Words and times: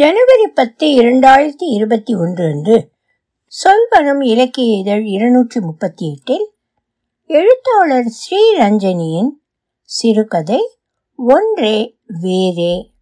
ஜனவரி 0.00 0.46
பத்து 0.46 0.86
இரண்டாயிரத்தி 0.86 1.66
இருபத்தி 1.68 2.14
ஒன்று 2.14 2.44
அன்று 2.44 2.90
சொல்வனம் 3.52 4.24
இலக்கிய 4.24 4.78
இதழ் 4.78 5.04
இருநூற்றி 5.04 5.60
முப்பத்தி 5.60 6.12
எட்டில் 6.12 6.50
எழுத்தாளர் 7.26 8.04
ஸ்ரீரஞ்சனியின் 8.04 9.28
சிறுகதை 9.82 10.60
ஒன்றே 11.16 11.96
வேறே. 12.20 12.92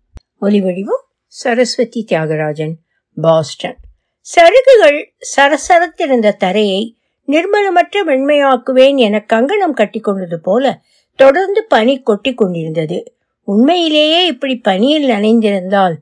ஒலிவடிவம் 0.40 1.04
சரஸ்வதி 1.26 2.06
தியாகராஜன் 2.08 2.74
பாஸ்டன். 3.14 3.76
சருகுகள் 4.20 5.04
சரசரத்திருந்த 5.36 6.32
தரையை 6.32 6.96
நிர்மலமற்ற 7.26 8.04
வெண்மையாக்குவேன் 8.06 8.96
என 8.96 9.20
கங்கணம் 9.20 9.76
கட்டிக்கொண்டது 9.76 10.36
போல 10.36 10.82
தொடர்ந்து 11.14 11.64
பனி 11.64 12.02
கொட்டி 12.02 12.34
கொண்டிருந்தது. 12.34 13.16
உண்மையிலேயே 13.42 14.26
இப்படி 14.26 14.56
பனியில் 14.56 15.08
நனைந்திருந்தால் 15.08 15.94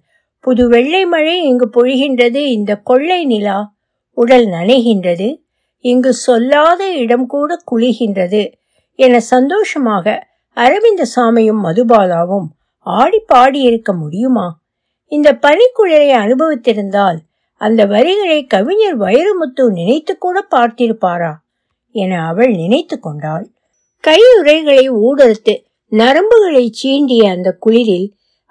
புது 0.46 0.68
வெள்ளை 0.68 1.06
மழை 1.06 1.36
இங்கு 1.42 1.66
பொழிகின்றது 1.74 2.41
இந்த 2.56 2.73
கொள்ளை 2.80 3.20
நிலா 3.24 3.56
உடல் 4.16 4.46
நனைகின்றது 4.46 5.28
இங்கு 5.84 6.12
சொல்லாத 6.12 6.82
இடம் 6.95 7.27
கூட 7.27 7.56
குளிகின்றது 7.70 8.42
என 8.98 9.20
சந்தோஷமாக 9.20 10.14
அரவிந்த 10.56 11.02
சாமியும் 11.16 11.64
மதுபாலாவும் 11.64 12.46
ஆடி 12.87 13.20
பாடியிருக்க 13.34 13.90
முடியுமா? 13.92 14.46
இந்த 15.12 15.28
பனிக்குழலை 15.42 16.10
அனுபவித்திருந்தால் 16.14 17.18
அந்த 17.60 17.87
வரிகளை 17.87 18.38
கவிஞர் 18.46 18.96
வைரமுத்து 18.96 19.65
நினைத்து 19.70 20.18
கூட 20.18 20.46
பார்த்திருப்பாரா? 20.51 21.32
என 21.95 22.26
அவள் 22.26 22.52
நினைத்து 22.54 22.96
கொண்டாள். 23.01 23.46
கையுறைகளை 24.04 24.90
ஊடறுத்து 24.90 25.54
நரம்புகளை 25.92 26.65
சீண்டிய 26.82 27.24
அந்த 27.30 27.51
குளிரில் 27.66 28.09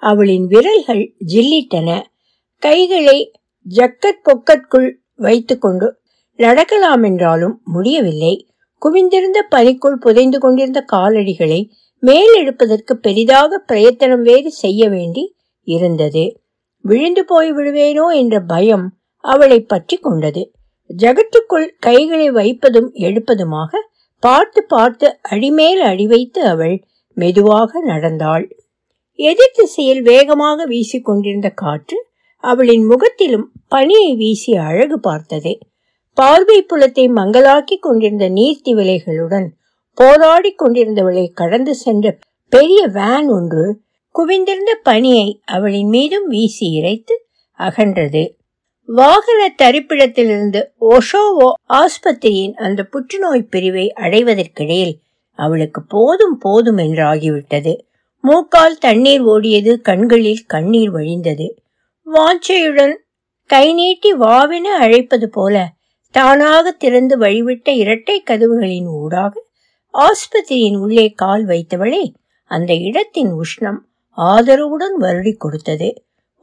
அவளின் 0.09 0.45
விரல்கள் 0.47 1.03
ஜில்லிட்டன. 1.33 1.89
கைகளை 2.63 3.17
ஜக்கட் 3.65 4.21
பொக்கட்குள் 4.27 4.89
வைத்துக்கொண்டு 5.19 5.87
நடக்கலாம் 6.39 7.03
என்றாலும் 7.03 7.55
முடியவில்லை. 7.65 8.33
குவிந்திருந்த 8.81 9.39
பனிக்குள் 9.49 10.01
புதைந்து 10.01 10.37
கொண்டிருந்த 10.39 10.79
காலடிகளை 10.93 11.59
மேலெடுப்பதற்கு 12.03 12.93
பெரிதாக 13.01 13.57
பிரயத்தனம் 13.69 14.21
வேறு 14.21 14.49
செய்ய 14.55 14.89
வேண்டி 14.89 15.23
இருந்தது. 15.67 16.25
விழுந்து 16.85 17.21
போய் 17.25 17.51
விடுவேனோ 17.53 18.05
என்ற 18.13 18.35
பயம் 18.43 18.85
அவளை 19.23 19.59
பற்றி 19.63 19.95
கொண்டது. 19.97 20.41
ஜகத்துக்குள் 20.89 21.67
கைகளை 21.79 22.27
வைப்பதும் 22.31 22.89
எடுப்பதுமாக 23.05 23.71
பார்த்து 24.23 24.59
பார்த்து 24.63 25.07
அடிமேல் 25.29 25.81
அடி 25.81 26.05
வைத்து 26.07 26.41
அவள் 26.45 26.75
மெதுவாக 27.17 27.81
நடந்தாள். 27.81 28.45
எதிர் 29.19 29.53
திசையில் 29.53 30.01
வேகமாக 30.01 30.65
வீசிக்கொண்டிருந்த 30.65 31.49
காற்று 31.49 32.07
அவளின் 32.39 32.85
முகத்திலும் 32.85 33.51
பனியை 33.75 34.15
வீசி 34.15 34.55
அழகு 34.55 34.99
பார்த்தது. 34.99 35.59
பார்வை 36.13 36.61
புலத்தை 36.61 37.07
மங்களாக்கி 37.07 37.77
கொண்டிருந்த 37.77 38.29
நீர்த்தி 38.29 38.71
விலைகளுடன் 38.73 39.47
போராடி 39.93 40.55
கொண்டிருந்தவளை 40.63 41.27
கடந்து 41.33 41.75
சென்ற 41.75 42.17
பெரிய 42.49 42.87
வேன் 42.87 43.29
ஒன்று 43.29 43.81
குவிந்திருந்த 44.15 44.71
பனியை 44.83 45.41
அவளின் 45.45 45.87
மீதும் 45.87 46.27
வீசி 46.27 46.65
இறைத்து 46.71 47.25
அகன்றது. 47.59 48.23
வாகன 48.85 49.41
தரிப்பிடத்திலிருந்து 49.57 50.61
ஒஷோவோ 50.89 51.49
ஆஸ்பத்திரியின் 51.73 52.53
அந்த 52.53 52.83
புற்றுநோய் 52.83 53.49
பிரிவை 53.49 53.93
அடைவதற்கிடையில் 53.93 54.95
அவளுக்கு 55.33 55.81
போதும் 55.83 56.37
போதும் 56.37 56.77
என்றாகிவிட்டது. 56.77 57.84
மூக்கால் 58.27 58.77
தண்ணீர் 58.77 59.23
ஓடியது 59.25 59.71
கண்களில் 59.81 60.43
கண்ணீர் 60.47 60.91
வழிந்தது. 60.93 61.47
வாஞ்சையுடன் 62.07 62.95
கை 63.49 63.73
நீட்டி 63.73 64.13
வாவென 64.13 64.67
அழைப்பது 64.79 65.27
போல 65.29 65.55
தானாக 66.15 66.71
திறந்து 66.71 67.15
வழிவிட்ட 67.17 67.69
இரட்டை 67.69 68.23
கதவுகளின் 68.29 68.87
ஊடாக 69.01 69.43
ஆஸ்பத்திரியின் 69.93 70.77
உள்ளே 70.77 71.07
கால் 71.11 71.45
வைத்தவளே 71.45 72.03
அந்த 72.51 72.73
இடத்தின் 72.73 73.31
உஷ்ணம் 73.33 73.79
ஆதரவுடன் 74.17 74.95
வருடி 74.99 75.33
கொடுத்தது. 75.37 75.89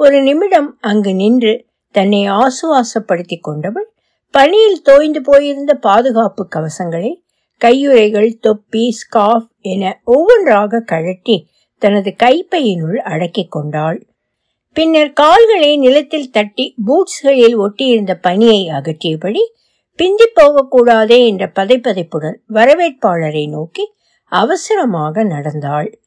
ஒரு 0.00 0.22
நிமிடம் 0.22 0.78
அங்கு 0.80 1.14
நின்று 1.14 1.54
தன்னை 1.94 2.22
ஆசுவாசப்படுத்தி 2.40 3.38
கொண்டவள் 3.40 3.88
பனியில் 4.34 4.82
தோய்ந்து 4.82 5.20
போயிருந்த 5.22 5.72
பாதுகாப்பு 5.86 6.48
கவசங்களை 6.56 7.12
கையுறைகள் 7.60 8.30
தொப்பி 8.38 8.84
ஸ்கார்ஃப் 8.90 9.50
என 9.60 10.00
ஒவ்வொன்றாக 10.04 10.80
கழட்டி 10.80 11.36
தனது 11.82 12.10
கைப்பையினுள் 12.22 12.96
அடக்கிக் 12.96 13.50
கொண்டாள். 13.50 13.98
பின்னர் 14.72 15.12
கால்களை 15.12 15.76
நிலத்தில் 15.76 16.30
தட்டி 16.30 16.74
பூட்ஸ்களில் 16.86 17.56
ஒட்டியிருந்த 17.58 18.12
பனியை 18.22 18.60
அகற்றியபடி 18.68 19.42
பிந்தி 19.96 20.26
போகக்கூடாதே 20.34 21.18
என்ற 21.26 21.44
பதைப்பதைப்புடன் 21.54 22.38
வரவேற்பாளரை 22.52 23.44
நோக்கி 23.48 23.84
அவசரமாக 24.32 25.24
நடந்தாள். 25.24 25.98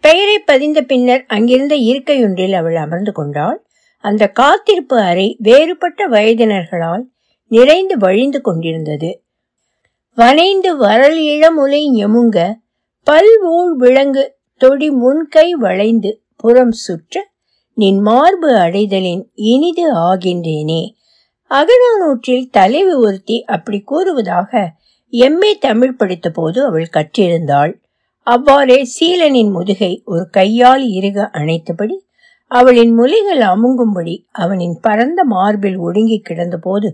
பெயரை 0.00 0.38
பதிந்த 0.38 0.80
பின்னர் 0.82 1.24
அங்கிருந்த 1.26 1.74
இருக்கையொன்றில் 1.74 2.52
அவள் 2.52 2.76
அமர்ந்து 2.76 3.12
கொண்டாள். 3.12 3.58
அந்த 4.04 4.24
காத்திருப்பு 4.28 4.96
அறை 5.00 5.28
வேறுபட்ட 5.38 6.08
வயதினர்களால் 6.08 7.04
நிறைந்து 7.50 7.94
வழிந்து 7.98 8.40
கொண்டிருந்தது. 8.40 9.10
வனைந்து 10.18 10.70
வரல் 10.76 11.18
இளமுலை 11.32 11.82
எமுங்க 12.04 12.38
பல்வூழ் 13.06 13.72
விலங்கு 13.74 14.35
தொடி 14.60 14.88
முன்கை 14.90 15.50
வளைந்து 15.50 16.22
புறம் 16.36 16.72
சுற்ற 16.72 17.30
நின் 17.74 17.98
மார்பு 17.98 18.50
அடைதலின் 18.56 19.30
இனிது 19.34 19.94
ஆகின்றேனே. 19.94 20.82
அகநானூற்றில் 21.50 22.46
தலைவி 22.50 22.92
ஒருத்தி 22.92 23.44
அப்படி 23.44 23.78
கூறுவதாக 23.80 24.72
எம்ஏ 25.12 25.52
தமிழ் 25.60 25.96
படித்த 25.96 26.30
போது 26.30 26.64
அவள் 26.64 26.88
கற்றிருந்தாள். 26.92 27.72
அவ்வாறே 28.26 28.78
சீலனின் 28.94 29.50
முதுகை 29.50 30.02
ஒரு 30.04 30.24
கையால் 30.30 30.84
இறுக 30.88 31.30
அணைத்தபடி 31.32 31.96
அவளின் 32.50 32.92
மொழிகள் 32.94 33.38
அமுங்கும்படி 33.38 34.16
அவனின் 34.32 34.76
பரந்த 34.80 35.24
மார்பில் 35.24 35.78
ஒடுங்கி 35.78 36.18
கிடந்தபோது 36.20 36.88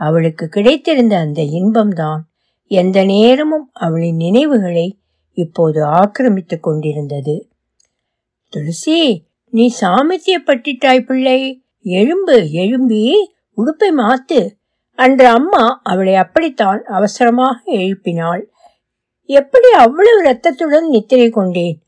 அவளுக்கு 0.00 0.48
கிடைத்திருந்த 0.48 1.14
அந்த 1.18 1.42
இன்பம்தான். 1.42 2.22
எந்த 2.70 3.04
நேரமும் 3.04 3.70
அவளின் 3.72 4.16
நினைவுகளை 4.16 4.98
இப்போது 5.34 5.84
ஆக்கிரமித்துக் 5.84 6.62
கொண்டிருந்தது. 6.62 7.48
துளசி 8.48 9.24
நீ 9.50 9.74
சாமர்த்தியப்பட்டிட்டாய் 9.80 11.06
பிள்ளை. 11.06 11.62
எழும்பு 11.84 12.50
எழும்பி 12.50 13.32
உடுப்பை 13.56 13.90
மாத்து. 13.96 14.50
அன்று 14.94 15.26
அம்மா 15.26 15.80
அவளை 15.82 16.14
அப்படித்தான் 16.14 16.82
அவசரமாக 16.84 17.60
எழுப்பினாள். 17.64 18.42
எப்படி 19.28 19.70
அவ்வளவு 19.70 20.22
ரத்தத்துடன் 20.22 20.88
நித்திரை 20.88 21.30
கொண்டேன்? 21.30 21.78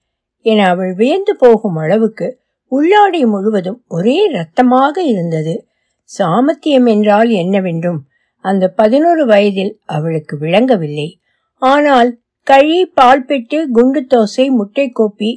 என 0.41 0.69
அவள் 0.69 0.95
வியந்து 0.95 1.37
போகும் 1.37 1.77
அளவுக்கு 1.77 2.41
உள்ளாடை 2.71 3.27
முழுவதும் 3.27 3.85
ஒரே 3.89 4.29
ரத்தமாக 4.29 5.03
இருந்தது. 5.03 5.67
சாமர்த்தியம் 6.05 6.87
என்றால் 6.87 7.31
என்னவென்றும் 7.31 8.01
அந்த 8.45 8.69
பதினோரு 8.69 9.27
வயதில் 9.27 9.81
அவளுக்கு 9.85 10.39
விளங்கவில்லை. 10.39 11.21
ஆனால் 11.63 12.19
களி 12.47 12.79
பால் 12.95 13.25
பெட்டு 13.25 13.59
குண்டு 13.71 14.01
தோசை 14.13 14.45
முட்டை 14.51 14.85
கோப்பி 14.93 15.31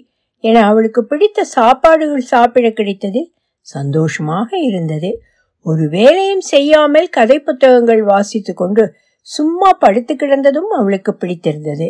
என 0.44 0.58
அவளுக்கு 0.62 1.02
பிடித்த 1.03 1.46
சாப்பாடுகள் 1.56 2.30
சாப்பிட 2.31 2.68
கிடைத்ததில் 2.70 3.30
சந்தோஷமாக 3.68 4.50
இருந்தது. 4.58 5.09
ஒரு 5.66 5.86
வேலையும் 5.90 6.44
செய்யாமல் 6.47 7.08
கதை 7.09 7.38
புத்தகங்கள் 7.40 8.02
வாசித்து 8.03 8.53
கொண்டு 8.53 8.84
சும்மா 9.28 9.70
படுத்து 9.80 10.14
கிடந்ததும் 10.16 10.70
அவளுக்கு 10.70 11.12
பிடித்திருந்தது. 11.14 11.88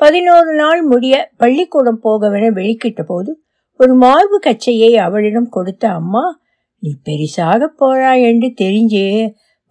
பதினோரு 0.00 0.52
நாள் 0.54 0.82
முடிய 0.82 1.14
பள்ளிக்கூடம் 1.36 2.00
போகவென 2.02 2.50
வெளிக்கிட்ட 2.50 3.02
போது 3.02 3.32
ஒரு 3.80 3.94
மார்பு 3.94 4.38
கச்சையை 4.38 4.92
அவளிடம் 4.96 5.48
கொடுத்த 5.48 5.84
அம்மா 5.90 6.24
நீ 6.82 6.92
பெரிசாக 7.08 7.68
போறா 7.80 8.12
என்று 8.20 8.48
தெரிஞ்சு 8.62 9.04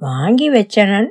வாங்கி 0.02 0.50
வச்சனன் 0.50 1.10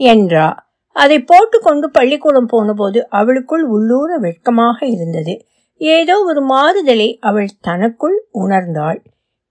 என்றா. 0.00 0.48
அதை 0.96 1.18
போட்டுக்கொண்டு 1.20 1.86
பள்ளிக்கூடம் 1.88 2.46
போனபோது 2.46 2.98
அவளுக்குள் 3.10 3.64
உள்ளூர 3.66 4.10
வெட்கமாக 4.18 4.78
இருந்தது. 4.86 5.34
ஏதோ 5.80 6.14
ஒரு 6.22 6.42
மாறுதலை 6.44 7.08
அவள் 7.20 7.50
தனக்குள் 7.60 8.16
உணர்ந்தாள். 8.42 9.00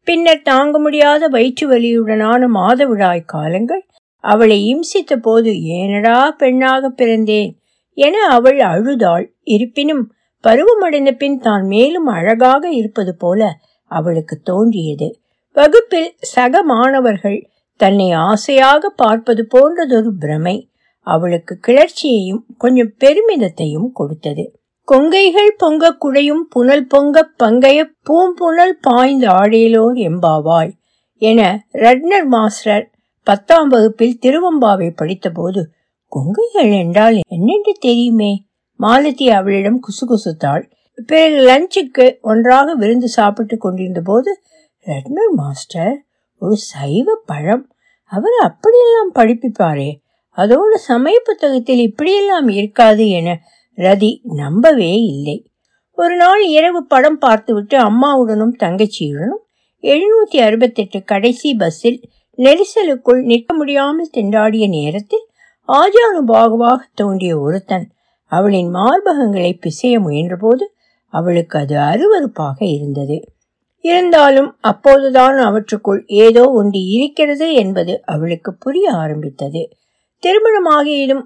பின்னர் 0.07 0.41
தாங்க 0.41 0.79
முடியாத 0.79 1.27
வயிற்று 1.27 1.65
வலியுடனான 1.67 2.47
மாதவிடாய் 2.57 3.23
காலங்கள் 3.25 3.83
அவளை 4.23 4.57
இம்சித்த 4.71 5.13
போது 5.17 5.51
ஏனடா 5.77 6.17
பெண்ணாக 6.37 6.89
பிறந்தேன் 6.89 7.51
என 7.97 8.15
அவள் 8.27 8.59
அழுதாள். 8.71 9.25
இருப்பினும் 9.43 10.03
பருவமடைந்த 10.43 11.11
பின் 11.11 11.39
தான் 11.39 11.63
மேலும் 11.65 12.07
அழகாக 12.07 12.63
இருப்பது 12.71 13.13
போல 13.15 13.41
அவளுக்கு 13.91 14.35
தோன்றியது. 14.43 15.07
வகுப்பில் 15.55 16.09
சக 16.33 16.63
மாணவர்கள் 16.63 17.39
தன்னை 17.79 18.07
ஆசையாக 18.29 18.89
பார்ப்பது 18.95 19.43
போன்றதொரு 19.53 20.11
பிரமை. 20.19 20.55
அவளுக்கு 21.05 21.59
கிளர்ச்சியையும் 21.67 22.43
கொஞ்சம் 22.57 22.93
பெருமிதத்தையும் 22.99 23.89
கொடுத்தது. 23.93 24.45
கொங்கைகள் 24.91 25.51
பொங்க 25.57 25.97
குடையும் 25.99 26.43
புனல் 26.49 26.87
பொங்க 26.87 27.29
பங்கைய 27.43 27.83
பூம்புனல் 28.03 28.75
பாய்ந்த 28.81 29.27
ஆடேலோர் 29.29 29.97
எம்பாவாய் 30.09 30.73
என 31.21 31.67
ரட்னர் 31.73 32.25
மாஸ்டர் 32.25 32.85
பத்தாம் 33.23 33.67
வகுப்பில் 33.67 34.19
திருவம்பாவை 34.21 34.89
படித்தபோது 34.95 35.61
கொங்கைகள் 36.11 36.71
என்றால் 36.77 37.19
என்னென்று 37.27 37.73
தெரியுமே? 37.79 38.31
மாலதி 38.75 39.29
அவளிடம் 39.29 39.79
குசுகுசுத்தாள். 39.79 40.63
பிறகு 41.05 41.37
லஞ்சுக்கு 41.45 42.05
ஒன்றாக 42.21 42.75
விருந்து 42.75 43.07
சாப்பிட்டு 43.07 43.57
கொண்டிருந்த 43.57 44.01
போது 44.01 44.41
ரட்னர் 44.85 45.33
மாஸ்டர் 45.35 45.95
ஒரு 46.39 46.55
சைவ 46.55 47.15
பழம். 47.25 47.65
அவர் 48.11 48.37
அப்படியெல்லாம் 48.43 49.11
படிப்பிப்பாரே. 49.15 49.89
அதோடு 50.37 50.77
சமய 50.77 51.17
புத்தகத்தில் 51.23 51.79
இப்படியெல்லாம் 51.79 52.47
இருக்காது 52.47 53.09
என 53.09 53.29
ரதி 53.77 54.11
நம்பவே 54.23 54.93
இல்லை. 55.05 55.37
ஒரு 55.97 56.15
நாள் 56.15 56.43
இரவு 56.47 56.85
படம் 56.85 57.17
பார்த்துவிட்டு 57.17 57.77
அம்மாவுடனும் 57.79 58.55
தங்கச்சியுடனும் 58.59 59.43
எழுநூத்தி 59.83 60.37
அறுபத்தெட்டு 60.39 61.03
கடைசி 61.03 61.53
பஸ்ஸில் 61.53 61.99
நெரிசலுக்குள் 62.37 63.21
நிற்க 63.23 63.53
முடியாமல் 63.53 64.13
திண்டாடிய 64.13 64.65
நேரத்தில் 64.69 65.25
ஆஜானுபாகுவாக 65.69 66.81
தோன்றிய 66.93 67.39
ஒருத்தன் 67.39 67.85
அவளின் 68.31 68.71
மார்பகங்களை 68.73 69.51
பிசைய 69.59 69.95
முயன்றபோது 69.99 70.65
அவளுக்கு 71.13 71.55
அது 71.59 71.75
அருவருப்பாக 71.75 72.57
இருந்தது. 72.67 73.17
இருந்தாலும் 73.83 74.49
அப்போதுதான் 74.61 75.37
அவற்றுக்குள் 75.37 76.01
ஏதோ 76.05 76.43
ஒன்று 76.51 76.79
இருக்கிறது 76.87 77.47
என்பது 77.53 77.93
அவளுக்கு 78.05 78.51
புரிய 78.55 78.87
ஆரம்பித்தது. 78.93 79.61
திருமணமாகியதும் 80.25 81.23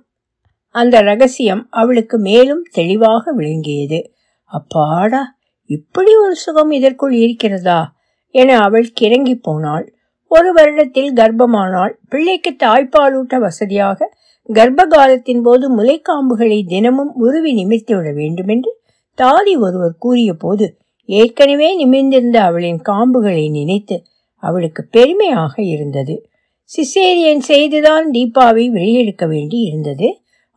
அந்த 0.68 1.01
ரகசியம் 1.01 1.68
அவளுக்கு 1.69 2.18
மேலும் 2.18 2.63
தெளிவாக 2.72 3.31
விளங்கியது. 3.31 4.12
அப்பாடா 4.44 5.38
இப்படி 5.66 6.16
ஒரு 6.16 6.36
சுகம் 6.36 6.72
இதற்குள் 6.72 7.13
இருக்கிறதா? 7.13 7.94
என 8.30 8.57
அவள் 8.57 8.90
கிறங்கி 9.01 9.36
போனாள். 9.42 9.94
ஒரு 10.28 10.54
வருடத்தில் 10.54 11.13
கர்ப்பமானாள் 11.13 11.94
பிள்ளைக்கு 12.10 12.56
தாய்ப்பாலூட்ட 12.63 13.40
வசதியாக 13.40 14.18
கர்ப்ப 14.54 14.86
காலத்தின் 14.86 15.42
போது 15.42 15.66
முலைக்காம்புகளை 15.78 16.63
தினமும் 16.68 17.13
உருவி 17.16 17.54
நிமிர்த்தி 17.54 17.95
விட 17.95 18.12
வேண்டுமென்று 18.12 18.81
தாதி 19.18 19.57
ஒருவர் 19.60 19.95
கூறிய 20.00 20.34
போது 20.34 20.78
ஏற்கனவே 21.06 21.86
நிமிர்ந்திருந்த 21.86 22.38
அவளின் 22.38 22.81
காம்புகளை 22.90 23.50
நினைத்து 23.50 24.04
அவளுக்கு 24.36 24.88
பெருமையாக 24.92 25.63
இருந்தது. 25.63 26.29
சிசேரியன் 26.71 27.39
செய்துதான் 27.39 28.12
தீபாவை 28.12 28.66
வெளியெடுக்க 28.69 29.27
வேண்டி 29.27 29.60
இருந்தது 29.60 30.07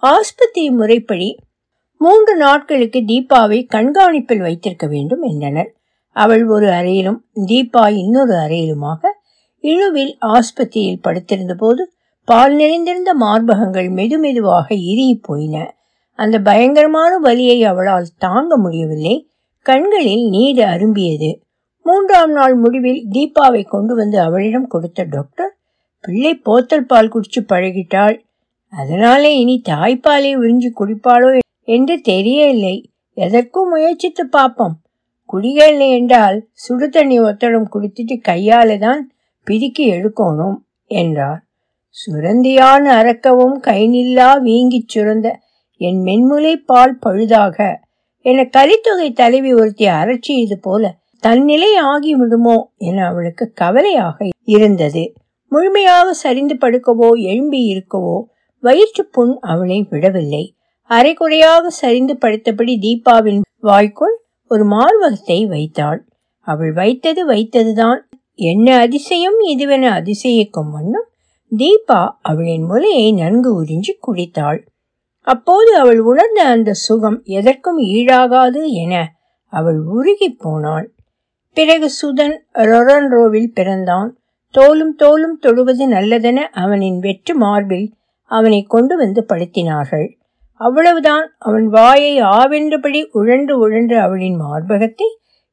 ஆஸ்பத்திரி 0.02 0.70
முறைப்படி 0.70 1.28
மூன்று 2.00 2.36
நாட்களுக்கு 2.36 3.00
தீபாவை 3.00 3.58
கண்காணிப்பில் 3.74 4.40
வைத்திருக்க 4.40 4.86
வேண்டும் 4.86 5.22
என்றனர். 5.22 5.70
அவள் 6.16 6.46
ஒரு 6.46 6.68
அறையிலும் 6.68 7.20
தீபா 7.46 7.84
இன்னொரு 7.92 8.34
அறையிலுமாக 8.34 9.02
இழுவில் 9.64 10.18
ஆஸ்பத்திரியில் 10.26 11.02
படுத்திருந்த 11.02 11.54
போது 11.54 11.82
பால் 12.24 12.54
நிறைந்திருந்த 12.54 13.14
மார்பகங்கள் 13.14 13.88
மெதுமெதுவாக 13.90 14.66
இறுகி 14.68 15.16
போயின. 15.22 15.56
அந்த 16.18 16.38
பயங்கரமான 16.38 17.18
வலியை 17.18 17.64
அவளால் 17.64 18.08
தாங்க 18.18 18.56
முடியவில்லை. 18.56 19.30
கண்களில் 19.66 20.28
நீர் 20.28 20.62
அரும்பியது. 20.74 21.30
மூன்றாம் 21.86 22.32
நாள் 22.32 22.54
முடிவில் 22.54 23.02
தீபாவை 23.12 23.62
கொண்டு 23.64 23.94
வந்து 23.94 24.20
அவளிடம் 24.20 24.66
கொடுத்த 24.66 25.02
டாக்டர் 25.10 25.52
பிள்ளை 26.04 26.34
போத்தல் 26.34 26.86
பால் 26.86 27.12
குடிச்சு 27.14 27.40
பழகிட்டாள். 27.48 28.16
அதனாலே 28.72 29.38
இனி 29.38 29.62
தாய்ப்பாலை 29.68 30.30
உறிஞ்சி 30.36 30.70
குடிப்பாளோ 30.80 31.38
என்று 31.68 32.00
தெரியவில்லை. 32.00 32.76
எதற்கும் 33.14 33.68
முயற்சித்து 33.68 34.24
பார்ப்போம். 34.26 34.76
குடிகள் 35.24 35.78
என்றால் 35.78 36.38
சுடு 36.52 36.88
தண்ணி 36.88 37.20
ஒத்தடம் 37.20 37.68
குடித்துட்டு 37.74 38.16
கையால 38.28 38.78
தான் 38.78 39.12
பிதுக்கி 39.46 39.84
எடுக்கணும் 39.94 40.58
என்றார். 40.86 41.40
சுரந்தியான் 41.96 42.86
அறக்கவும் 42.98 43.56
கைநில்லா 43.60 44.28
வீங்கிச் 44.42 44.92
சுரந்த 44.94 45.28
என் 45.80 46.00
மென்முலை 46.02 46.54
பால் 46.64 46.98
பழுதாக 47.06 47.56
என 48.24 48.44
கலித்தொகை 48.56 49.12
தலைவி 49.12 49.54
ஒருத்தி 49.54 49.86
அரற்றியது 49.86 50.56
போல 50.60 50.90
தன்னிலை 51.18 51.72
ஆகிவிடுமோ 51.84 52.56
என 52.76 53.04
அவளுக்கு 53.06 53.52
கவலையாக 53.54 54.28
இருந்தது. 54.44 55.14
முழுமையாக 55.52 56.12
சரிந்து 56.12 56.54
படுக்கவோ 56.60 57.08
எழும்பி 57.22 57.60
இருக்கவோ 57.72 58.16
வயிற்று 58.62 59.04
புண் 59.04 59.32
அவளை 59.42 59.78
விடவில்லை. 59.90 60.44
அரைக்குறையாக 60.90 61.64
சரிந்து 61.80 62.14
படுத்தபடி 62.20 62.74
தீபாவின் 62.78 63.40
வாய்க்குள் 63.60 64.16
ஒரு 64.50 64.64
மார்பகத்தை 64.66 65.38
வைத்தாள். 65.46 66.00
அவள் 66.46 66.72
வைத்தது 66.72 67.22
வைத்ததுதான். 67.28 68.00
என்ன 68.34 68.68
அதிசயம்? 68.78 69.38
இதுவென 69.52 69.84
அதிசயிக்கும் 69.98 70.70
வண்ணம் 70.70 71.08
தீபா 71.52 72.00
அவளின் 72.22 72.64
முலையை 72.64 73.08
நன்கு 73.12 73.50
உறிஞ்சி 73.62 73.94
குடித்தாள். 74.06 74.60
அப்போது 75.26 75.70
அவள் 75.76 76.00
உணர்ந்த 76.00 76.40
அந்த 76.44 76.70
சுகம் 76.72 77.18
எதற்கும் 77.30 77.80
ஈடாகாது 77.92 78.62
என 78.82 78.94
அவள் 79.52 79.80
உருகி 79.96 80.28
போனாள். 80.44 80.86
பிறகு 81.56 81.88
சுதன் 82.00 82.36
ரொரன்ரோவில் 82.70 83.50
பிறந்தான். 83.54 84.10
தோலும் 84.54 84.94
தோலும் 84.94 85.36
தொடுவது 85.38 85.84
நல்லதென 85.88 86.38
அவனின் 86.52 86.98
வெற்று 86.98 87.34
மார்பில் 87.34 87.94
அவனை 88.30 88.62
கொண்டு 88.62 88.96
வந்து 88.96 89.26
படுத்தினார்கள். 89.28 90.06
அவ்வளவுதான் 90.56 91.34
அவன் 91.38 91.66
வாயை 91.68 92.18
ஆவென்றபடி 92.18 93.08
உழன்று 93.12 93.58
உழன்று 93.58 93.96
அவளின் 94.00 94.36
மார்பகத்தை 94.40 95.08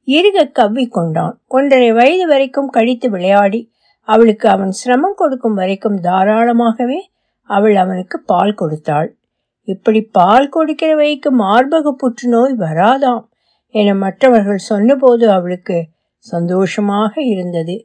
இறுக 0.07 0.45
கவ்வி 0.51 0.87
கொண்டான். 0.87 1.35
ஒன்றரை 1.47 1.91
வயது 1.91 2.27
வரைக்கும் 2.27 2.69
கழித்து 2.69 3.09
விளையாடி 3.09 3.71
அவளுக்கு 4.03 4.49
அவன் 4.49 4.71
சிரமம் 4.71 5.15
கொடுக்கும் 5.15 5.53
வரைக்கும் 5.53 5.97
தாராளமாகவே 6.01 6.99
அவள் 7.43 7.75
அவனுக்கு 7.75 8.17
பால் 8.21 8.53
கொடுத்தாள். 8.53 9.09
இப்படி 9.63 10.01
பால் 10.01 10.49
கொடுக்கிற 10.49 10.91
வைக்கு 10.95 11.29
மார்பக 11.43 11.91
புற்றுநோய் 11.91 12.55
வராதாம் 12.59 13.23
என 13.75 13.93
மற்றவர்கள் 13.93 14.67
சொன்னபோது 14.69 15.25
அவளுக்கு 15.31 15.77
சந்தோஷமாக 16.25 17.13
இருந்தது. 17.23 17.75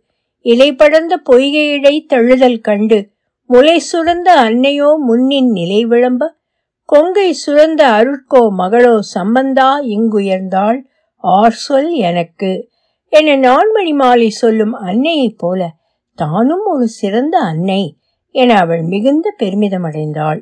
இலைபடர்ந்த 0.45 1.15
பொய்கையிடை 1.31 2.07
தழுதல் 2.07 2.61
கண்டு 2.61 3.11
முலை 3.51 3.83
சுரந்த 3.93 4.29
அன்னையோ 4.37 4.97
முன்னின் 4.97 5.51
நிலை 5.51 5.85
விளம்ப? 5.85 6.37
கொங்கை 6.85 7.37
சுரந்த 7.47 7.83
அருட்கோ 7.99 8.43
மகளோ 8.59 8.99
சம்பந்தா 9.15 9.81
இங்குயர்ந்தாள் 9.81 10.79
ஆர் 11.17 11.53
சொல் 11.53 11.91
எனக்கு. 11.93 12.69
என 13.09 13.37
நான்மணி 13.37 13.95
மாலை 13.95 14.29
சொல்லும் 14.29 14.73
அன்னையைப் 14.73 15.39
போல 15.39 15.71
தானும் 16.15 16.65
ஒரு 16.65 16.87
சிறந்த 16.89 17.39
அன்னை 17.39 17.97
என 18.35 18.59
அவள் 18.59 18.83
மிகுந்த 18.83 19.35
பெருமிதமடைந்தாள். 19.39 20.41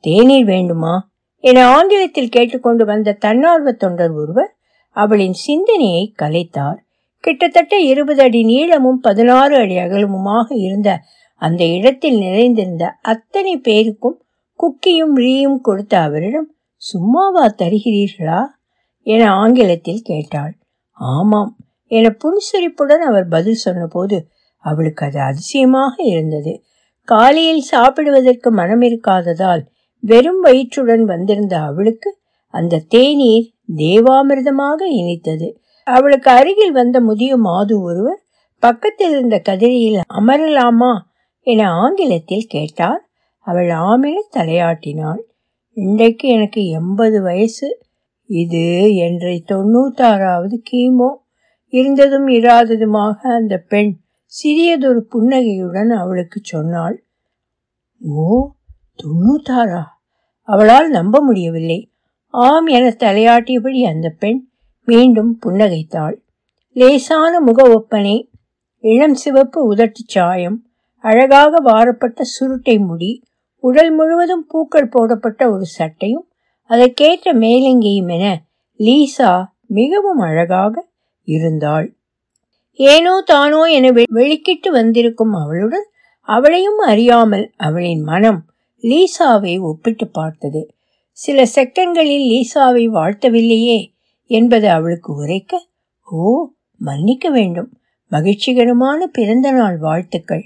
தேநீர் 0.00 0.44
வேண்டுமா? 0.44 0.94
என 1.44 1.66
ஆங்கிலத்தில் 1.66 2.28
கேட்டுக்கொண்டு 2.28 2.84
வந்த 2.84 3.12
தன்னார்வ 3.12 3.72
தொண்டர் 3.72 4.12
ஒருவர் 4.12 4.56
அவளின் 4.96 5.32
சிந்தனையை 5.32 6.14
கலைத்தார். 6.22 6.80
கிட்டத்தட்ட 7.24 7.74
இருபது 7.80 8.22
அடி 8.22 8.40
நீளமும் 8.44 9.00
பதினாறு 9.00 9.56
அடி 9.56 9.76
அகலமுமாக 9.76 10.48
இருந்த 10.56 10.90
அந்த 11.42 11.64
இடத்தில் 11.64 12.18
நிறைந்திருந்த 12.18 12.84
அத்தனை 13.02 13.54
பேருக்கும் 13.56 14.16
குக்கியும் 14.60 15.14
ரீயும் 15.16 15.60
கொடுத்த 15.60 15.94
அவரிடம் 15.98 16.48
சும்மாவா 16.82 17.44
தருகிறீர்களா? 17.58 18.40
என 19.06 19.22
ஆங்கிலத்தில் 19.32 20.02
கேட்டாள். 20.02 20.52
ஆமாம் 20.98 21.50
என 21.90 22.10
புன்சிரிப்புடன் 22.22 23.00
அவர் 23.00 23.26
பதில் 23.28 23.54
சொன்னபோது 23.54 24.18
அவளுக்கு 24.64 25.04
அது 25.06 25.18
அதிசயமாக 25.20 25.94
இருந்தது. 26.04 26.52
காலையில் 27.08 27.64
சாப்பிடுவதற்கு 27.70 28.50
மனம் 28.50 28.80
இருக்காததால் 28.80 29.62
வெறும் 30.02 30.40
வயிற்றுடன் 30.44 31.04
வந்திருந்த 31.04 31.54
அவளுக்கு 31.60 32.10
அந்த 32.54 32.82
தேநீர் 32.88 33.46
தேவாமிர்தமாக 33.76 34.80
இனித்தது. 34.94 35.48
அவளுக்கு 35.84 36.30
அருகில் 36.30 36.72
வந்த 36.72 37.00
முதிய 37.00 37.36
மாது 37.36 37.80
ஒருவர் 37.80 38.22
பக்கத்தில் 38.58 39.10
இருந்த 39.10 39.38
கதிரையில் 39.38 40.00
அமரலாமா 40.14 40.98
என 41.40 41.70
ஆங்கிலத்தில் 41.70 42.46
கேட்டார். 42.48 43.08
அவள் 43.38 43.66
ஆமென 43.66 44.14
தலையாட்டினாள். 44.36 45.20
இன்றைக்கு 45.72 46.28
எனக்கு 46.28 46.68
எண்பது 46.68 47.22
வயசு. 47.22 47.80
இது 48.26 48.94
என்றை 48.94 49.44
தொண்ணூத்தாறாவது 49.52 50.62
கீமோ. 50.72 51.10
இருந்ததும் 51.68 52.28
இராததுமாக 52.28 53.14
அந்த 53.14 53.58
பெண் 53.58 53.96
சிறியதொரு 54.24 55.00
புன்னகையுடன் 55.00 55.90
அவளுக்கு 55.90 56.40
சொன்னாள். 56.42 57.04
ஓ 58.00 58.50
தொண்ணூத்தாரா 59.02 59.82
அவளால் 60.42 60.90
நம்ப 60.90 61.20
முடியவில்லை. 61.20 61.90
ஆம் 62.26 62.66
என 62.66 62.88
தலையாட்டியபடி 62.88 63.84
அந்த 63.84 64.08
பெண் 64.18 64.51
மீண்டும் 64.84 65.38
புன்னகைத்தாள். 65.46 66.14
லேசான 66.72 67.40
முக 67.40 67.70
ஒப்பனை 67.74 68.30
இளம் 68.80 69.14
சிவப்பு 69.14 69.74
உதட்டுச் 69.74 70.08
சாயம் 70.08 70.66
அழகாக 70.98 71.60
வாரப்பட்ட 71.60 72.24
சுருட்டை 72.24 72.78
முடி 72.78 73.22
உடல் 73.58 73.90
முழுவதும் 73.90 74.46
பூக்கள் 74.46 74.88
போடப்பட்ட 74.88 75.50
ஒரு 75.50 75.64
சட்டையும் 75.64 76.28
அதற்கேற்ற 76.64 77.34
மேலங்கியும் 77.34 78.08
என 78.08 78.42
லீசா 78.78 79.44
மிகவும் 79.66 80.18
அழகாக 80.18 80.86
இருந்தாள். 81.24 81.94
ஏனோ 82.72 83.22
தானோ 83.24 83.62
என 83.62 83.90
வெளிக்கிட்டு 83.90 84.70
வந்திருக்கும் 84.70 85.32
அவளுடன் 85.32 85.86
அவளையும் 86.20 86.78
அறியாமல் 86.78 87.50
அவளின் 87.56 88.00
மனம் 88.00 88.44
லீசாவை 88.82 89.60
ஒப்பிட்டு 89.60 90.08
பார்த்தது. 90.08 90.74
சில 91.10 91.42
செகண்ட்களில் 91.54 92.28
லீசாவை 92.32 92.88
வாழ்த்தவில்லையே. 92.88 93.91
என்பது 94.38 94.66
அவளுக்கு 94.70 95.10
உரைக்க 95.14 95.60
ஓ 96.10 96.48
மன்னிக்க 96.80 97.30
வேண்டும். 97.30 97.70
மகிழ்ச்சிகரமான 98.12 99.06
பிறந்த 99.06 99.48
நாள் 99.50 99.76
வாழ்த்துக்கள் 99.78 100.44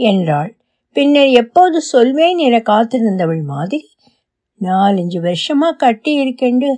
என்றாள். 0.00 0.50
பின்னர் 0.96 1.30
எப்போது 1.42 1.80
சொல்வேன் 1.80 2.38
என 2.38 2.56
காத்திருந்தவள் 2.58 3.42
மாதிரி 3.42 3.80
நாலஞ்சு 4.60 5.18
வருஷமா 5.26 5.70
கட்டி 5.76 6.12
இருக்கென்று 6.18 6.70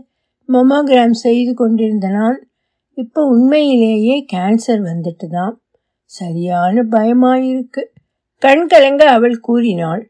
மொமோகிராம் 0.48 1.16
செய்து 1.24 1.52
கொண்டிருந்த 1.54 2.08
நான் 2.08 2.38
இப்போ 2.96 3.20
உண்மையிலேயே 3.24 4.16
கேன்சர் 4.32 4.82
வந்துட்டு 4.90 5.26
தான் 5.30 5.54
சரியான 6.04 6.82
பயமாயிருக்கு. 6.90 7.82
கண் 8.42 8.66
கலங்க 8.66 9.02
அவள் 9.10 9.36
கூறினாள். 9.40 10.02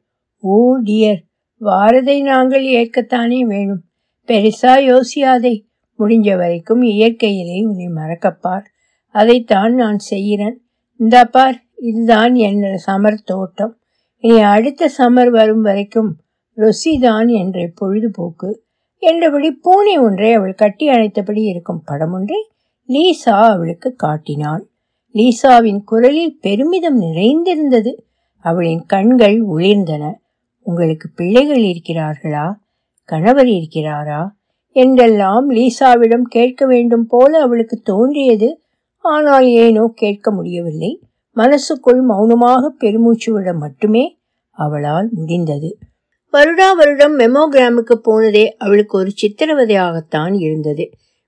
ஓ 0.43 0.55
டியர் 0.85 1.21
வாரதை 1.61 2.17
நாங்கள் 2.23 2.65
ஏற்கத்தானே 2.79 3.41
வேணும். 3.45 3.83
பெருசா 4.29 4.73
யோசியாதே. 4.91 5.55
முடிஞ்ச 6.01 6.37
வரைக்கும் 6.37 6.83
இயற்கையிலே 6.83 7.63
உன்னை 7.63 7.87
மறக்கப்பார் 7.87 8.65
அதைத்தான் 9.15 9.75
நான் 9.75 9.99
செய்கிறேன். 9.99 10.57
இந்தா 10.97 11.25
பார் 11.25 11.59
இதுதான் 11.77 12.35
என்னோட 12.35 12.75
சமர் 12.75 13.25
தோட்டம். 13.25 13.75
இனி 14.19 14.41
அடுத்த 14.41 14.91
சமர் 14.99 15.31
வரும் 15.31 15.61
வரைக்கும் 15.61 16.11
ருசிதான் 16.57 17.29
என்ற 17.33 17.71
பொழுதுபோக்கு. 17.75 18.51
என்றபடி 19.03 19.51
பூனை 19.51 19.99
ஒன்றை 19.99 20.33
அவள் 20.33 20.55
கட்டி 20.55 20.89
அணைத்தபடி 20.89 21.43
இருக்கும் 21.43 21.83
படம் 21.85 22.13
ஒன்றை 22.13 22.41
லீசா 22.89 23.43
அவளுக்கு 23.55 23.95
காட்டினாள். 23.95 24.69
லீசாவின் 25.15 25.81
குரலில் 25.85 26.39
பெருமிதம் 26.41 26.97
நிறைந்திருந்தது. 26.97 27.93
அவளின் 28.45 28.85
கண்கள் 28.87 29.47
ஒளிர்ந்தன 29.47 30.15
உங்களுக்கு 30.67 31.09
பிள்ளைகள் 31.15 31.63
இருக்கிறார்களா? 31.63 32.47
கணவர் 33.05 33.47
இருக்கிறாரா? 33.47 34.21
என்றெல்லாம் 34.77 35.47
லீசாவிடம் 35.51 36.27
கேட்க 36.29 36.67
வேண்டும் 36.67 37.07
போல 37.07 37.41
அவளுக்கு 37.41 37.77
தோன்றியது. 37.83 38.49
ஆனால் 39.05 39.47
ஏனோ 39.63 39.85
கேட்க 39.95 40.31
முடியவில்லை. 40.31 40.91
மனசுக்குள் 41.37 42.01
மௌனமாக 42.03 42.71
பெருமூச்சு 42.79 43.31
விட 43.33 43.53
மட்டுமே 43.53 44.05
அவளால் 44.59 45.09
முடிந்தது. 45.13 45.71
வருடா 46.33 46.69
வருடம் 46.77 47.15
மெமோகிராமுக்கு 47.19 47.95
போனதே 48.03 48.45
அவளுக்கு 48.57 48.99
ஒரு 48.99 49.11
சித்திரவதையாகத்தான் 49.23 50.35
இருந்தது. 50.39 50.85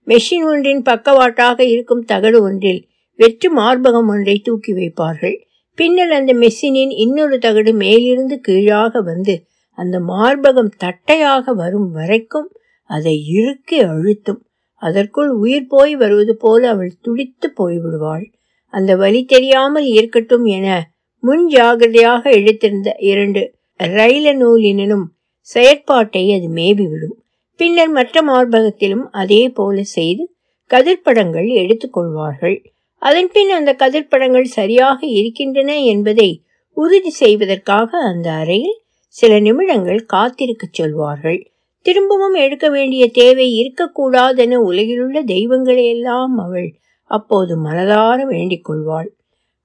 மெஷின் 0.07 0.45
ஒன்றின் 0.45 0.83
பக்கவாட்டாக 0.83 1.59
இருக்கும் 1.65 2.05
தகடு 2.05 2.39
ஒன்றில் 2.43 2.81
வெற்று 3.19 3.49
மார்பகம் 3.57 4.09
ஒன்றை 4.09 4.37
தூக்கி 4.39 4.73
வைப்பார்கள். 4.73 5.37
பின்னர் 5.79 6.11
அந்த 6.11 6.33
மெஷினின் 6.35 6.93
இன்னொரு 6.97 7.39
தகடு 7.39 7.73
மேலிருந்து 7.75 8.41
கீழாக 8.41 9.01
வந்து 9.01 9.35
அந்த 9.79 10.01
மார்பகம் 10.01 10.73
தட்டையாக 10.79 11.55
வரும் 11.55 11.91
வரைக்கும் 11.91 12.49
அதை 12.85 13.25
இறுக்கி 13.27 13.81
அழுத்தும். 13.81 14.41
அதற்குள் 14.75 15.31
உயிர் 15.31 15.67
போய் 15.67 15.97
வருவது 15.97 16.37
போல 16.37 16.69
அவள் 16.69 16.93
துடித்து 17.01 17.53
போய்விடுவாள். 17.59 18.25
அந்த 18.67 18.97
வழி 18.97 19.25
தெரியாமல் 19.25 19.85
இருக்கட்டும் 19.85 20.45
என 20.45 20.91
முன் 21.19 21.49
ஜாகிரதையாக 21.49 22.31
எடுத்திருந்த 22.31 22.97
இரண்டு 22.99 23.55
ரயில 23.79 24.35
நூலினும் 24.35 25.05
செயற்பாட்டை 25.41 26.35
அது 26.35 26.49
மேவிவிடும். 26.55 27.17
பின்னர் 27.57 27.89
மற்ற 27.89 28.23
மார்பகத்திலும் 28.23 29.07
அதே 29.11 29.49
போல 29.49 29.83
செய்து 29.83 30.35
கதிர்ப்படங்கள் 30.71 31.49
எடுத்துக்கொள்வார்கள் 31.53 32.65
அதன்பின் 32.99 33.49
அந்த 33.49 33.73
கதிர்ப்படங்கள் 33.79 34.43
சரியாக 34.43 35.07
இருக்கின்றன 35.07 35.81
என்பதை 35.83 36.43
உறுதி 36.75 37.11
செய்வதற்காக 37.11 37.99
அந்த 37.99 38.33
அறையில் 38.33 38.79
சில 39.07 39.41
நிமிடங்கள் 39.41 40.07
காத்திருக்கச் 40.13 40.73
சொல்வார்கள். 40.73 41.53
திரும்பவும் 41.83 42.35
எடுக்க 42.35 42.69
வேண்டிய 42.69 43.11
தேவை 43.11 43.47
இருக்கக்கூடாதென 43.63 44.55
உலகிலுள்ள 44.55 45.23
தெய்வங்களை 45.23 45.85
எல்லாம் 45.87 46.39
அவள் 46.39 46.75
அப்போது 47.05 47.65
மனதார 47.65 48.23
வேண்டிக் 48.27 48.65
கொள்வாள். 48.65 49.15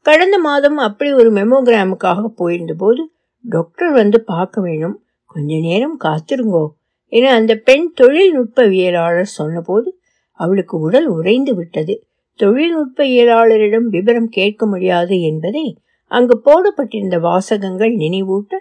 கடந்த 0.02 0.40
மாதம் 0.40 0.78
அப்படி 0.78 1.14
ஒரு 1.14 1.32
மெமோகிராமுக்காக 1.32 2.26
போயிருந்த 2.26 2.74
போது 2.74 3.12
டாக்டர் 3.42 3.92
வந்து 3.92 4.24
பார்க்க 4.24 4.62
வேணும். 4.62 5.04
கொஞ்ச 5.26 5.56
நேரம் 5.58 5.98
காத்திருங்கோ 6.04 6.66
என 7.08 7.34
அந்த 7.34 7.56
பெண் 7.56 7.94
தொழில்நுட்பவியலாளர் 8.02 9.34
சொன்னபோது 9.38 10.00
அவளுக்கு 10.32 10.80
உடல் 10.80 11.08
உறைந்து 11.08 11.56
விட்டது. 11.56 12.08
தொழில்நுட்பவியலாளரிடம் 12.40 13.88
விவரம் 13.90 14.30
கேட்க 14.30 14.66
முடியாது 14.66 15.22
என்பதை 15.22 15.78
அங்கு 16.12 16.36
போடப்பட்டிருந்த 16.40 17.20
வாசகங்கள் 17.20 17.94
நினைவூட்ட 17.96 18.56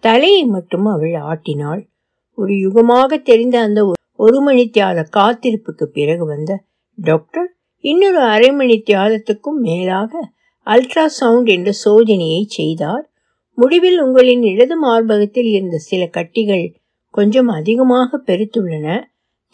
தலையை 0.00 0.44
மட்டும் 0.46 0.86
அவள் 0.86 1.14
ஆட்டினாள். 1.14 1.82
ஒரு 2.38 2.52
யுகமாக 2.52 3.22
தெரிந்த 3.22 3.60
அந்த 3.60 3.80
ஒரு 4.16 4.40
மணி 4.40 4.70
தியால 4.74 5.04
காத்திருப்புக்கு 5.16 5.84
பிறகு 5.84 6.26
வந்த 6.26 6.64
டாக்டர் 6.98 7.54
இன்னொரு 7.84 8.18
அரை 8.18 8.52
மணி 8.52 8.82
தியாலத்துக்கும் 8.86 9.58
மேலாக 9.60 10.12
அல்ட்ரா 10.66 11.04
சவுண்ட் 11.04 11.46
என்ற 11.46 11.70
சோதனையை 11.84 12.42
செய்தார். 12.46 13.10
முடிவில் 13.54 13.98
உங்களின் 14.00 14.42
இடது 14.42 14.76
மார்பகத்தில் 14.76 15.50
இருந்த 15.50 15.76
சில 15.76 16.02
கட்டிகள் 16.06 16.74
கொஞ்சம் 17.10 17.48
அதிகமாக 17.48 18.20
பெருத்துள்ளன. 18.26 18.86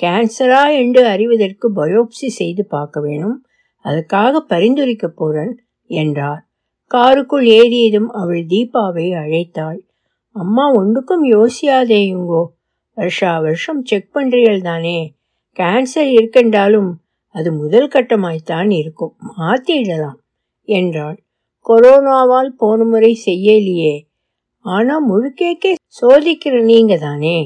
கேன்சரா 0.01 0.63
என்று 0.79 1.07
அறிவதற்கு 1.07 1.73
பயோப்சி 1.77 2.29
செய்து 2.31 2.67
பார்க்க 2.67 3.01
வேணும். 3.01 3.39
அதற்காக 3.85 4.45
பரிந்துரைக்க 4.49 5.07
போறேன் 5.07 5.55
என்றார். 5.87 6.43
காருக்குள் 6.91 7.47
ஏறியதும் 7.47 8.11
அவள் 8.13 8.45
தீபாவை 8.47 9.07
அழைத்தாள். 9.15 9.81
அம்மா 10.37 10.73
ஒன்றுக்கும் 10.73 11.25
யோசியாதேயுங்கோ 11.33 12.43
வருஷா 12.99 13.33
வருஷம் 13.39 13.81
செக் 13.85 14.11
பண்றீர்கள் 14.15 14.63
தானே. 14.63 14.99
கேன்சர் 15.57 16.11
இருக்கென்றாலும் 16.17 16.91
அது 17.35 17.53
முதல் 17.53 17.89
கட்டமாய்த்தான் 17.89 18.71
இருக்கும். 18.71 19.15
மாத்திடலாம் 19.39 20.19
என்றாள். 20.69 21.19
கொரோனாவால் 21.67 22.51
போன 22.57 22.85
முறை 22.85 23.13
செய்யலையே. 23.27 23.95
ஆனால் 24.65 25.07
முழுக்கேக்கே 25.11 25.73
சோதிக்கிற 26.01 26.55
நீங்க 26.63 26.95
தானே. 26.97 27.39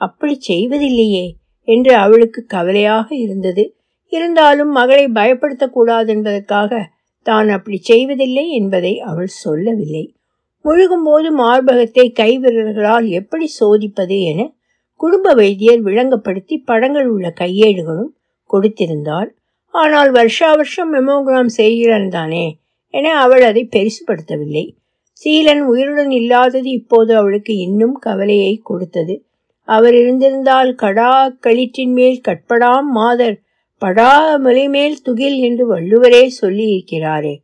அப்படி 0.00 0.34
செய்வதில்லையே 0.48 1.26
என்று 1.68 1.92
அவளுக்கு 1.94 2.40
கவலையாக 2.46 3.08
இருந்தது. 3.14 3.64
இருந்தாலும் 4.12 4.70
மகளை 4.70 5.06
பயப்படுத்தக்கூடாது 5.06 6.06
என்பதற்காக 6.06 6.80
தான் 7.26 7.48
அப்படி 7.48 7.78
செய்வதில்லை 7.82 8.44
என்பதை 8.50 8.92
அவள் 9.00 9.32
சொல்லவில்லை. 9.44 10.04
முழுகும்போது 10.64 11.28
மார்பகத்தை 11.40 12.06
கைவிரல்களால் 12.20 13.06
எப்படி 13.10 13.46
சோதிப்பது 13.60 14.16
என 14.22 14.40
குடும்ப 15.00 15.32
வைத்தியர் 15.34 15.82
விளங்கப்படுத்தி 15.82 16.56
படங்கள் 16.64 17.06
உள்ள 17.06 17.26
கையேடுகளும் 17.40 18.12
கொடுத்திருந்தார் 18.50 19.28
ஆனால் 19.74 20.10
வருஷா 20.10 20.48
வருஷம் 20.52 20.92
மெமோகிராம் 20.94 21.50
செய்கிறான் 21.56 22.08
தானே 22.08 22.46
என 22.94 23.06
அவள் 23.14 23.42
அதை 23.42 23.62
பெருசுபடுத்தவில்லை. 23.72 24.64
சீலன் 25.22 25.62
உயிருடன் 25.62 26.10
இல்லாதது 26.10 26.68
இப்போது 26.70 27.16
அவளுக்கு 27.16 27.56
இன்னும் 27.56 27.96
கவலையை 27.98 28.54
கொடுத்தது. 28.62 29.14
அவர் 29.68 29.94
இருந்திருந்தால் 29.94 30.70
கடா 30.74 31.12
களிற்றின் 31.46 31.92
மேல் 31.92 32.18
கட்படாம் 32.28 32.88
மாதர் 32.90 33.36
படாமலை 33.82 34.64
மேல் 34.68 34.96
துகில் 35.02 35.38
என்று 35.38 35.64
வள்ளுவரே 35.66 36.24
சொல்லி 36.26 36.64
இருக்கிறாரே 36.66 37.34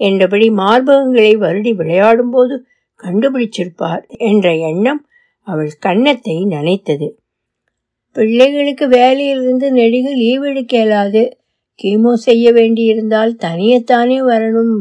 என்றபடி 0.00 0.46
மார்பகங்களை 0.50 1.32
வருடி 1.36 1.72
விளையாடும் 1.74 2.30
போது 2.30 2.54
கண்டுபிடிச்சிருப்பார் 3.00 4.02
என்ற 4.20 4.46
எண்ணம் 4.62 5.02
அவள் 5.46 5.72
கன்னத்தை 5.78 6.36
நனைத்தது. 6.44 7.08
பிள்ளைகளுக்கு 8.16 8.86
வேலையிலிருந்து 8.88 9.66
நெடுக 9.70 10.06
லீவ் 10.14 10.44
எடுக்க 10.44 10.76
இயலாது 10.76 11.22
கீமோ 11.78 12.12
செய்ய 12.26 12.52
வேண்டியிருந்தால் 12.52 13.32
தனியத்தானே 13.40 14.18
வரணும். 14.30 14.76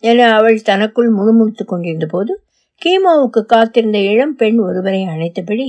என 0.00 0.18
அவள் 0.32 0.58
தனக்குள் 0.62 1.10
முணுமுணுத்து 1.14 1.64
கொண்டிருந்த 1.64 2.06
போது 2.06 2.32
கீமோவுக்கு 2.82 3.40
காத்திருந்த 3.44 3.98
இளம் 3.98 4.34
பெண் 4.36 4.58
ஒருவரை 4.58 5.02
அழைத்தபடி 5.04 5.66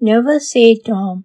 never 0.00 0.44
say 0.50 0.64
Tom 0.82 1.20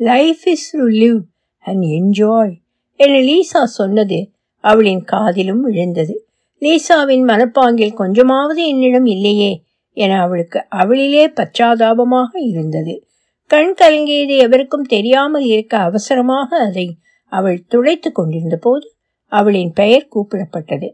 life 0.00 0.44
is 0.44 0.70
to 0.76 0.84
live 1.00 1.20
and 1.64 1.84
enjoy 1.98 2.54
என 3.00 3.18
லீசா 3.20 3.62
சொன்னது 3.78 4.18
அவளின் 4.64 5.04
காதிலும் 5.04 5.60
விழுந்தது. 5.60 6.14
லீசாவின் 6.62 7.24
மனப்பாங்கில் 7.30 7.98
கொஞ்சமாவது 8.00 8.62
என்னிடம் 8.66 9.06
இல்லையே. 9.06 9.52
என 9.92 10.20
அவளுக்கு 10.20 10.64
அவளிலே 10.70 11.26
பச்சாதாபமாக 11.28 12.30
இருந்தது. 12.32 13.04
கண் 13.46 13.74
கலங்கியது 13.82 14.36
எவருக்கும் 14.36 14.82
தெரியாமல் 14.82 15.44
இருக்க 15.44 15.76
அவசரமாக 15.76 16.58
அதை 16.58 16.96
அவள் 17.26 17.64
துளைத்து 17.68 18.12
கொண்டிருந்த 18.12 18.56
போது 18.56 18.94
அவளின் 19.26 19.72
பெயர் 19.72 20.08
கூப்பிடப்பட்டது. 20.14 20.88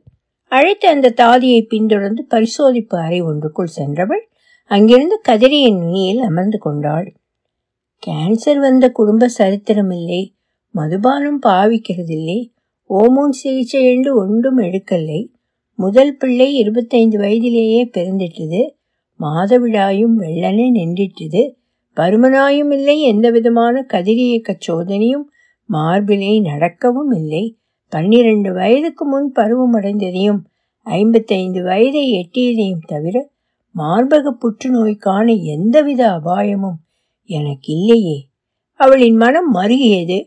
அழைத்த 0.48 0.88
அந்த 0.88 1.10
தாதியை 1.10 1.62
பின்தொடர்ந்து 1.62 2.24
பரிசோதிப்பு 2.24 2.98
அறை 2.98 3.20
ஒன்றுக்குள் 3.20 3.66
சென்றவள் 3.66 4.28
அங்கிருந்து 4.64 5.20
கதிரியின் 5.28 5.78
நுனியில் 5.78 6.18
அமர்ந்து 6.18 6.58
கொண்டாள். 6.58 7.14
கேன்சர் 8.06 8.58
வந்த 8.58 8.90
குடும்ப 8.90 9.30
சரித்திரமில்லை 9.38 10.34
மதுபானம் 10.70 11.42
பாவிக்கிறதில்லை. 11.42 12.52
ஓமோன் 12.90 13.28
சிகிச்சை 13.28 13.84
என்று 13.84 14.16
ஒன்றும் 14.16 14.58
எடுக்கலை. 14.58 15.28
முதல் 15.74 16.16
பிள்ளை 16.16 16.54
இருபத்தைந்து 16.54 17.18
வயதிலேயே 17.18 17.84
பிறந்துட்டது. 17.84 18.75
மாதவிடாயும் 19.20 20.16
வெள்ளனே 20.18 20.66
நின்றிட்டது. 20.70 21.42
பருமனாயும் 21.96 22.72
இல்லை 22.72 22.96
எந்த 23.02 23.26
விதமான 23.30 23.84
கதிரியக்க 23.92 24.54
சோதனையும் 24.58 25.26
மார்பிலை 25.68 26.34
நடக்கவும் 26.42 27.12
இல்லை. 27.12 27.44
பன்னிரண்டு 27.92 28.50
வயதுக்கு 28.52 29.04
முன் 29.04 29.32
பருவமடைந்ததையும் 29.34 30.40
ஐம்பத்தைந்து 30.86 31.60
வயதை 31.62 32.04
எட்டியதையும் 32.12 32.86
தவிர 32.86 33.16
மார்பக 33.74 34.32
புற்றுநோய்க்கான 34.42 35.26
எந்தவித 35.44 36.02
அபாயமும் 36.10 36.78
எனக்கு 37.30 37.70
இல்லையே 37.72 38.18
அவளின் 38.80 39.16
மனம் 39.16 39.50
மருகியது. 39.54 40.18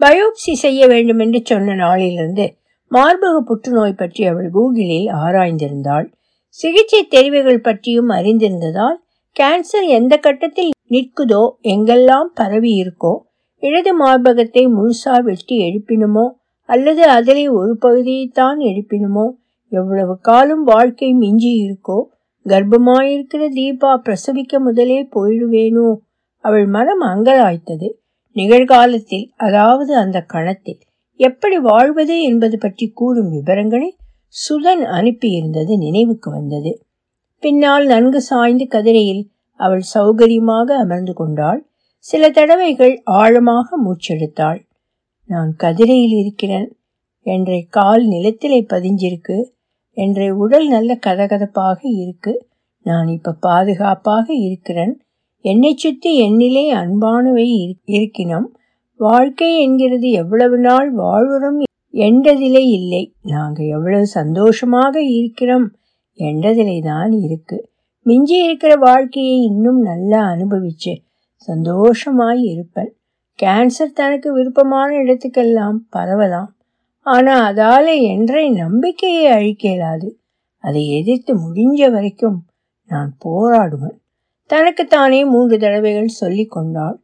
பயோப்சி 0.00 0.52
செய்ய 0.54 0.86
வேண்டும் 0.86 1.18
என்று 1.18 1.40
சொன்ன 1.44 1.74
நாளிலிருந்து 1.74 2.46
மார்பக 2.90 3.36
புற்றுநோய் 3.40 3.92
பற்றி 3.92 4.22
அவள் 4.24 4.50
கூகுளில் 4.50 5.08
ஆராய்ந்திருந்தாள். 5.24 6.06
சிகிச்சை 6.58 7.06
தெரிவுகள் 7.06 7.60
பற்றியும் 7.60 8.08
அறிந்திருந்ததால் 8.08 8.98
கேன்சர் 9.36 9.86
எந்த 9.88 10.16
கட்டத்தில் 10.16 10.70
நிற்குதோ 10.88 11.50
எங்கெல்லாம் 11.62 12.28
பரவி 12.34 12.72
இருக்கோ 12.82 13.14
இடது 13.62 13.92
மார்பகத்தை 14.00 14.62
முழுசா 14.68 15.22
வெட்டி 15.22 15.56
எழுப்பினுமோ 15.58 16.26
அல்லது 16.68 17.02
அதிலே 17.08 17.48
ஒரு 17.48 17.78
பகுதியைத்தான் 17.80 18.58
எழுப்பினுமோ 18.58 19.26
எவ்வளவு 19.68 20.20
காலம் 20.20 20.64
வாழ்க்கை 20.64 21.12
மிஞ்சி 21.12 21.52
இருக்கோ 21.64 21.98
கர்ப்பமாயிருக்கிற 22.46 23.42
தீபா 23.54 23.90
பிரசவிக்க 24.04 24.58
முதலே 24.58 25.08
போயிடுவேனோ 25.14 25.96
அவள் 26.44 26.66
மனம் 26.66 27.00
அங்கலாய்த்தது. 27.00 27.88
நிகழ்காலத்தில் 28.36 29.32
அதாவது 29.36 29.96
அந்த 29.96 30.20
கணத்தில் 30.20 30.80
எப்படி 31.20 31.58
வாழ்வது 31.58 32.22
என்பது 32.22 32.58
பற்றி 32.58 32.90
கூறும் 32.94 33.30
விவரங்களை 33.30 33.96
சுதன் 34.34 34.84
அனுப்பியிருந்தது 34.84 35.76
நினைவுக்கு 35.76 36.30
வந்தது. 36.30 36.82
பின்னால் 37.40 37.86
நன்கு 37.86 38.20
சாய்ந்து 38.20 38.66
கதிரையில் 38.70 39.28
அவள் 39.56 39.82
சௌகரியமாக 39.94 40.76
அமர்ந்து 40.76 41.12
கொண்டாள். 41.12 41.66
சில 41.98 42.30
தடவைகள் 42.30 43.00
ஆழமாக 43.04 43.76
மூச்செடுத்தாள். 43.84 44.66
நான் 45.26 45.54
கதிரையில் 45.56 46.16
இருக்கிறேன். 46.18 46.76
என்ற 47.20 47.64
கால் 47.68 48.04
நிலத்திலே 48.06 48.60
பதிஞ்சிருக்கு. 48.62 49.50
என்ற 49.90 50.34
உடல் 50.34 50.68
நல்ல 50.68 50.98
கதகதப்பாக 51.06 51.78
இருக்கு. 51.80 52.46
நான் 52.82 53.06
இப்ப 53.06 53.32
பாதுகாப்பாக 53.32 54.34
இருக்கிறேன். 54.34 55.00
என்னை 55.40 55.76
சுற்றி 55.76 56.20
என்னிலே 56.22 56.66
அன்பானவை 56.74 57.72
இருக்கினோம். 57.86 58.46
வாழ்க்கை 58.96 59.60
என்கிறது 59.60 60.10
எவ்வளவு 60.10 60.58
நாள் 60.58 60.94
வாழுறோம் 60.94 61.62
என்றதிலே 61.94 62.62
இல்லை. 62.78 63.14
நாங்கள் 63.22 63.66
எவ்வளவு 63.66 64.06
சந்தோஷமாக 64.06 64.94
இருக்கிறோம் 65.02 65.66
என்றதிலே 66.18 66.80
தான் 66.80 67.12
இருக்கு. 67.12 67.58
மிஞ்சி 68.06 68.36
இருக்கிற 68.44 68.72
வாழ்க்கையை 68.76 69.36
இன்னும் 69.42 69.80
நல்லா 69.82 70.20
அனுபவிச்சு 70.34 70.92
சந்தோஷமாய் 71.48 72.42
இருப்பேன். 72.42 72.92
கேன்சர் 73.38 73.92
தனக்கு 73.92 74.32
விருப்பமான 74.32 74.90
இடத்துக்கெல்லாம் 74.96 75.78
பரவலாம். 75.96 76.50
ஆனால் 77.06 77.42
அதால 77.48 77.86
என்ற 78.12 78.42
நம்பிக்கையை 78.48 79.24
அழிக்க 79.26 79.64
இயலாது 79.68 80.08
அதை 80.64 80.82
எதிர்த்து 80.88 81.32
முடிஞ்ச 81.36 81.90
வரைக்கும் 81.90 82.38
நான் 82.90 83.10
போராடுவேன். 83.24 83.98
தனக்கு 84.50 84.84
தானே 84.86 85.24
மூன்று 85.24 85.58
தடவைகள் 85.58 86.16
சொல்லி 86.20 86.44
கொண்டாள் 86.46 86.96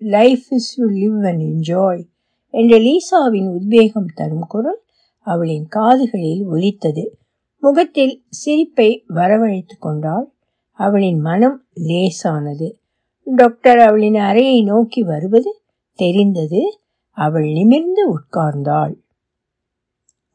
life 0.00 0.46
is 0.50 0.70
to 0.76 0.86
live 0.90 1.18
and 1.26 1.42
enjoy 1.42 2.02
என்ற 2.50 2.78
லீசாவின் 2.78 3.48
உத்வேகம் 3.48 4.06
தரும் 4.14 4.46
குரல் 4.48 4.80
அவளின் 5.20 5.66
காதுகளில் 5.68 6.44
ஒலித்தது. 6.44 7.18
முகத்தில் 7.60 8.24
சிரிப்பை 8.28 9.04
வரவழைத்து 9.08 9.78
கொண்டாள். 9.78 10.32
அவளின் 10.70 11.20
மனம் 11.20 11.64
லேசானது. 11.74 12.78
டாக்டர் 13.24 13.78
அவளின் 13.78 14.14
அறையை 14.14 14.64
நோக்கி 14.64 15.02
வருவது 15.02 15.60
தெரிந்தது. 15.94 16.80
அவள் 17.10 17.48
நிமிர்ந்து 17.52 18.18
உட்கார்ந்தாள். 18.18 18.94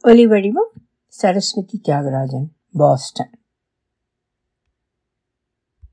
ஒலிவடிவம் 0.03 0.71
சரஸ்வதி 1.07 1.81
தியாகராஜன் 1.87 2.47
பாஸ்டன். 2.73 3.31